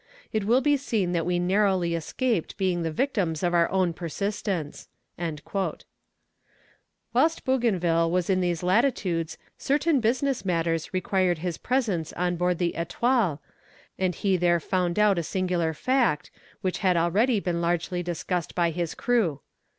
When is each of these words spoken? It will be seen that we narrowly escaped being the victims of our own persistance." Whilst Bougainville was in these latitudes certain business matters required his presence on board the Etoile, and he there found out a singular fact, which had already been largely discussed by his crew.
It 0.33 0.45
will 0.45 0.61
be 0.61 0.77
seen 0.77 1.11
that 1.11 1.27
we 1.27 1.37
narrowly 1.37 1.93
escaped 1.93 2.57
being 2.57 2.81
the 2.81 2.89
victims 2.89 3.43
of 3.43 3.53
our 3.53 3.69
own 3.69 3.93
persistance." 3.93 4.87
Whilst 5.53 5.85
Bougainville 7.45 8.09
was 8.09 8.27
in 8.27 8.41
these 8.41 8.63
latitudes 8.63 9.37
certain 9.59 9.99
business 9.99 10.43
matters 10.43 10.91
required 10.91 11.37
his 11.37 11.59
presence 11.59 12.13
on 12.13 12.35
board 12.35 12.57
the 12.57 12.75
Etoile, 12.75 13.43
and 13.99 14.15
he 14.15 14.37
there 14.37 14.59
found 14.59 14.97
out 14.97 15.19
a 15.19 15.23
singular 15.23 15.71
fact, 15.71 16.31
which 16.61 16.79
had 16.79 16.97
already 16.97 17.39
been 17.39 17.61
largely 17.61 18.01
discussed 18.01 18.55
by 18.55 18.71
his 18.71 18.95
crew. 18.95 19.41